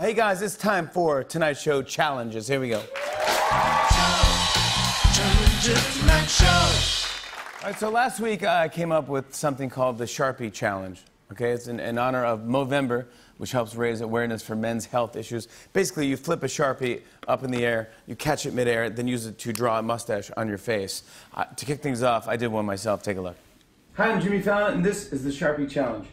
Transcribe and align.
Hey 0.00 0.12
guys, 0.12 0.42
it's 0.42 0.56
time 0.56 0.88
for 0.88 1.22
tonight's 1.22 1.62
show 1.62 1.80
challenges. 1.80 2.48
Here 2.48 2.58
we 2.58 2.68
go. 2.68 2.78
All 2.78 2.84
right, 7.62 7.76
so 7.78 7.90
last 7.90 8.18
week 8.18 8.42
I 8.42 8.68
came 8.68 8.90
up 8.90 9.06
with 9.06 9.32
something 9.32 9.70
called 9.70 9.98
the 9.98 10.04
Sharpie 10.04 10.52
Challenge. 10.52 11.00
Okay, 11.30 11.52
it's 11.52 11.68
in, 11.68 11.78
in 11.78 11.96
honor 11.96 12.24
of 12.24 12.40
Movember, 12.40 13.06
which 13.36 13.52
helps 13.52 13.76
raise 13.76 14.00
awareness 14.00 14.42
for 14.42 14.56
men's 14.56 14.84
health 14.84 15.14
issues. 15.14 15.46
Basically, 15.72 16.08
you 16.08 16.16
flip 16.16 16.42
a 16.42 16.48
Sharpie 16.48 17.02
up 17.28 17.44
in 17.44 17.52
the 17.52 17.64
air, 17.64 17.90
you 18.08 18.16
catch 18.16 18.46
it 18.46 18.52
midair, 18.52 18.90
then 18.90 19.06
use 19.06 19.26
it 19.26 19.38
to 19.38 19.52
draw 19.52 19.78
a 19.78 19.82
mustache 19.82 20.28
on 20.36 20.48
your 20.48 20.58
face. 20.58 21.04
Uh, 21.34 21.44
to 21.44 21.64
kick 21.64 21.80
things 21.82 22.02
off, 22.02 22.26
I 22.26 22.36
did 22.36 22.48
one 22.48 22.66
myself. 22.66 23.04
Take 23.04 23.16
a 23.16 23.20
look. 23.20 23.36
Hi, 23.92 24.10
I'm 24.10 24.20
Jimmy 24.20 24.42
Fallon, 24.42 24.74
and 24.74 24.84
this 24.84 25.12
is 25.12 25.22
the 25.22 25.30
Sharpie 25.30 25.70
Challenge. 25.70 26.08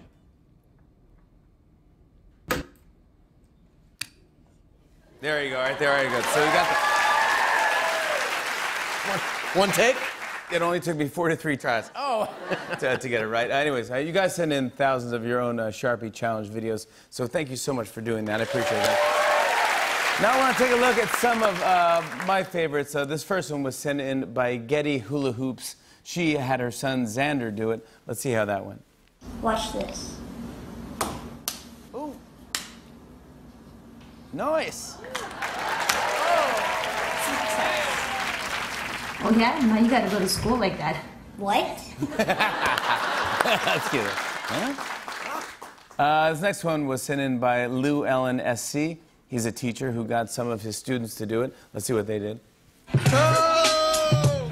There 5.22 5.44
you 5.44 5.52
go, 5.52 5.58
right 5.58 5.78
there, 5.78 5.96
very 5.96 6.10
good. 6.10 6.24
So 6.26 6.44
you 6.44 6.52
got 6.52 6.68
the. 6.68 6.76
One, 9.12 9.20
one 9.68 9.76
take? 9.76 9.96
It 10.52 10.64
only 10.64 10.80
took 10.80 10.98
me 10.98 11.08
43 11.08 11.58
tries. 11.58 11.92
Oh, 11.96 12.28
to, 12.80 12.98
to, 12.98 13.08
get 13.08 13.22
it 13.22 13.28
right. 13.28 13.52
Anyways, 13.52 13.92
uh, 13.92 13.98
you 13.98 14.12
guys 14.12 14.36
send 14.36 14.52
in 14.52 14.72
thousands 14.72 15.14
of 15.14 15.24
your 15.24 15.40
own 15.40 15.60
uh, 15.60 15.68
Sharpie 15.68 16.12
challenge 16.12 16.50
videos, 16.50 16.88
so 17.12 17.28
thank 17.28 17.52
you 17.52 17.56
so 17.56 17.72
much 17.72 17.88
for 17.88 18.02
doing 18.02 18.26
that. 18.26 18.40
I 18.40 18.44
appreciate 18.44 18.72
that. 18.72 20.18
Now 20.24 20.34
I 20.34 20.38
want 20.40 20.58
to 20.58 20.64
take 20.64 20.72
a 20.72 20.76
look 20.76 20.98
at 20.98 21.10
some 21.18 21.44
of 21.44 21.62
uh, 21.62 22.02
my 22.26 22.44
favorites. 22.44 22.96
Uh, 22.96 23.06
this 23.06 23.24
first 23.24 23.52
one 23.52 23.62
was 23.62 23.76
sent 23.76 24.02
in 24.02 24.34
by 24.34 24.56
Getty 24.56 24.98
Hula 24.98 25.34
Hoops. 25.34 25.76
She 26.04 26.34
had 26.34 26.60
her 26.60 26.72
son 26.72 27.06
Xander 27.06 27.56
do 27.56 27.70
it. 27.70 27.88
Let's 28.08 28.22
see 28.22 28.32
how 28.32 28.46
that 28.46 28.66
went. 28.66 28.84
Watch 29.42 29.72
this. 29.72 30.18
Ooh. 31.94 32.16
Nice. 34.34 34.98
Oh 39.24 39.30
yeah? 39.38 39.60
Now 39.68 39.78
you 39.78 39.88
gotta 39.88 40.10
go 40.10 40.18
to 40.18 40.28
school 40.28 40.58
like 40.58 40.80
that. 40.80 40.96
What? 41.38 41.80
That's 42.18 43.88
cute. 43.90 44.02
Huh? 44.04 44.74
Uh, 46.00 46.32
this 46.32 46.42
next 46.42 46.64
one 46.64 46.88
was 46.88 47.04
sent 47.04 47.22
in 47.22 47.38
by 47.38 47.68
Lou 47.68 48.04
Ellen 48.04 48.42
SC. 48.58 48.98
He's 49.28 49.46
a 49.46 49.52
teacher 49.52 49.92
who 49.92 50.06
got 50.06 50.32
some 50.32 50.48
of 50.48 50.64
his 50.64 50.76
students 50.76 51.14
to 51.16 51.28
do 51.28 51.44
it. 51.44 51.54
Let's 51.72 51.86
see 51.86 51.94
what 51.94 52.08
they 52.08 52.18
did. 52.18 52.40
Oh! 53.10 54.50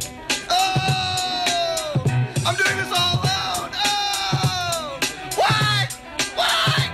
Oh! 0.51 2.05
I'm 2.45 2.55
doing 2.55 2.77
this 2.77 2.91
all 2.95 3.15
alone! 3.15 3.71
Oh! 3.73 4.99
Why? 5.35 5.87
Why? 6.35 6.91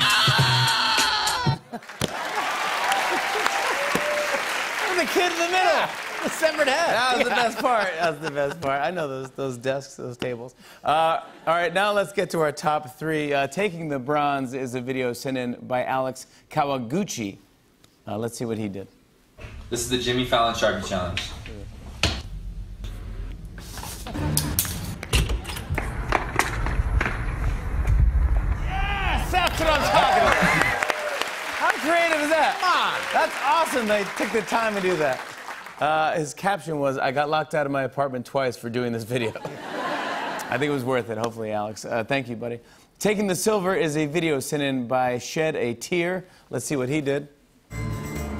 Ah! 0.00 1.58
the 4.98 5.04
kid 5.12 5.30
in 5.30 5.38
the 5.38 5.48
middle. 5.48 6.11
The 6.22 6.28
severed 6.30 6.68
head. 6.68 6.94
That 6.94 7.18
was 7.18 7.24
the 7.24 7.30
best 7.30 7.58
part. 7.58 7.88
That 7.98 8.10
was 8.10 8.20
the 8.20 8.30
best 8.30 8.60
part. 8.60 8.80
I 8.80 8.90
know 8.90 9.08
those, 9.08 9.30
those 9.32 9.58
desks, 9.58 9.96
those 9.96 10.16
tables. 10.16 10.54
Uh, 10.84 11.20
all 11.46 11.54
right, 11.54 11.74
now 11.74 11.92
let's 11.92 12.12
get 12.12 12.30
to 12.30 12.40
our 12.40 12.52
top 12.52 12.96
three. 12.96 13.32
Uh, 13.32 13.48
Taking 13.48 13.88
the 13.88 13.98
Bronze 13.98 14.54
is 14.54 14.74
a 14.76 14.80
video 14.80 15.12
sent 15.12 15.36
in 15.36 15.56
by 15.62 15.84
Alex 15.84 16.26
Kawaguchi. 16.50 17.38
Uh, 18.06 18.18
let's 18.18 18.38
see 18.38 18.44
what 18.44 18.58
he 18.58 18.68
did. 18.68 18.86
This 19.68 19.80
is 19.80 19.90
the 19.90 19.98
Jimmy 19.98 20.24
Fallon 20.24 20.54
Sharpie 20.54 20.86
Challenge. 20.86 21.22
Yes, 28.64 29.32
that's 29.32 29.58
what 29.58 29.68
I'm 29.68 29.80
talking 29.90 30.22
about. 30.22 30.34
How 31.58 31.70
creative 31.80 32.20
is 32.22 32.30
that? 32.30 32.58
Come 32.60 32.78
on. 32.78 33.00
That's 33.12 33.34
awesome. 33.44 33.88
They 33.88 34.04
took 34.16 34.32
the 34.32 34.42
time 34.48 34.74
to 34.74 34.80
do 34.80 34.96
that. 34.96 35.20
Uh, 35.82 36.14
his 36.14 36.32
caption 36.32 36.78
was, 36.78 36.96
I 36.96 37.10
got 37.10 37.28
locked 37.28 37.56
out 37.56 37.66
of 37.66 37.72
my 37.72 37.82
apartment 37.82 38.24
twice 38.24 38.56
for 38.56 38.70
doing 38.70 38.92
this 38.92 39.02
video. 39.02 39.30
I 39.34 40.56
think 40.56 40.70
it 40.70 40.72
was 40.72 40.84
worth 40.84 41.10
it, 41.10 41.18
hopefully, 41.18 41.50
Alex. 41.50 41.84
Uh, 41.84 42.04
thank 42.04 42.28
you, 42.28 42.36
buddy. 42.36 42.60
Taking 43.00 43.26
the 43.26 43.34
Silver 43.34 43.74
is 43.74 43.96
a 43.96 44.06
video 44.06 44.38
sent 44.38 44.62
in 44.62 44.86
by 44.86 45.18
Shed 45.18 45.56
a 45.56 45.74
Tear. 45.74 46.24
Let's 46.50 46.66
see 46.66 46.76
what 46.76 46.88
he 46.88 47.00
did. 47.00 47.26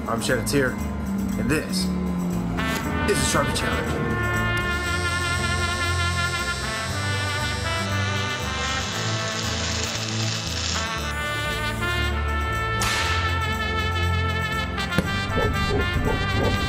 I'm 0.07 0.21
Shed 0.21 0.37
a 0.37 0.45
Tear, 0.45 0.69
and 0.69 1.51
this 1.51 1.79
is 1.79 1.85
the 1.85 3.37
Sharpie 3.37 3.57
Challenge. 3.57 4.12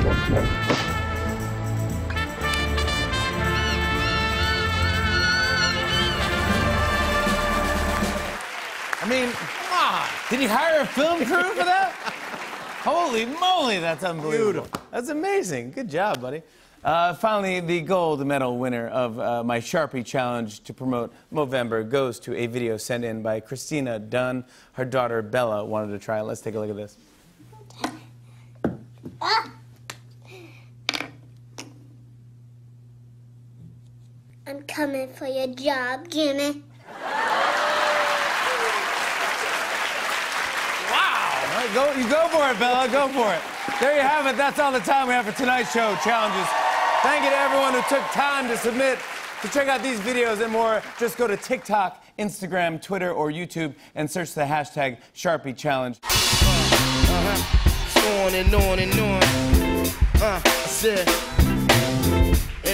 I 0.06 0.08
mean, 9.08 9.30
come 9.32 9.72
on. 9.72 10.06
Did 10.28 10.40
he 10.40 10.46
hire 10.46 10.80
a 10.82 10.86
film 10.86 11.24
crew 11.24 11.42
for 11.54 11.64
that? 11.64 11.92
Holy 12.82 13.24
moly, 13.24 13.78
that's 13.78 14.04
unbelievable. 14.04 14.52
Beautiful. 14.52 14.80
That's 14.90 15.08
amazing. 15.08 15.70
Good 15.70 15.88
job, 15.88 16.20
buddy. 16.20 16.42
Uh, 16.84 17.14
finally, 17.14 17.60
the 17.60 17.80
gold 17.80 18.26
medal 18.26 18.58
winner 18.58 18.88
of 18.88 19.18
uh, 19.18 19.42
my 19.42 19.58
Sharpie 19.58 20.04
challenge 20.04 20.64
to 20.64 20.74
promote 20.74 21.14
Movember 21.32 21.88
goes 21.88 22.20
to 22.20 22.36
a 22.36 22.46
video 22.46 22.76
sent 22.76 23.06
in 23.06 23.22
by 23.22 23.40
Christina 23.40 23.98
Dunn. 23.98 24.44
Her 24.72 24.84
daughter 24.84 25.22
Bella 25.22 25.64
wanted 25.64 25.92
to 25.92 25.98
try 25.98 26.18
it. 26.20 26.24
Let's 26.24 26.42
take 26.42 26.56
a 26.56 26.60
look 26.60 26.68
at 26.68 26.76
this. 26.76 26.98
I'm 34.46 34.62
coming 34.64 35.08
for 35.08 35.26
your 35.26 35.46
job, 35.46 36.06
Jimmy. 36.10 36.62
All 36.90 37.00
right, 41.56 41.70
go, 41.72 41.90
you 41.94 42.06
go 42.10 42.28
for 42.28 42.50
it, 42.50 42.58
Bella. 42.58 42.86
Go 42.88 43.08
for 43.08 43.32
it. 43.32 43.40
There 43.80 43.96
you 43.96 44.02
have 44.02 44.26
it. 44.26 44.36
That's 44.36 44.58
all 44.58 44.70
the 44.70 44.80
time 44.80 45.08
we 45.08 45.14
have 45.14 45.24
for 45.24 45.32
tonight's 45.32 45.72
show 45.72 45.96
challenges. 46.04 46.46
Thank 47.02 47.24
you 47.24 47.30
to 47.30 47.36
everyone 47.36 47.72
who 47.72 47.80
took 47.88 48.04
time 48.12 48.46
to 48.48 48.58
submit. 48.58 48.98
To 49.40 49.48
check 49.48 49.68
out 49.68 49.82
these 49.82 49.98
videos 50.00 50.42
and 50.42 50.52
more, 50.52 50.82
just 50.98 51.16
go 51.16 51.26
to 51.26 51.38
TikTok, 51.38 52.04
Instagram, 52.18 52.82
Twitter, 52.82 53.12
or 53.12 53.30
YouTube 53.30 53.74
and 53.94 54.10
search 54.10 54.34
the 54.34 54.42
hashtag 54.42 54.98
Sharpie 55.14 55.56
Challenge. 55.56 55.98
Uh-huh. 56.02 57.40
On 58.26 58.34
and 58.34 58.54
on 58.54 58.78
and 58.78 58.92
on. 59.00 59.22
Uh, 60.22 60.40
I 60.44 60.48
said. 60.66 61.08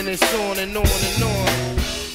And 0.00 0.08
it's 0.08 0.34
on 0.34 0.58
and 0.58 0.74
on 0.74 0.86
and 0.86 1.22
on. 1.22 2.09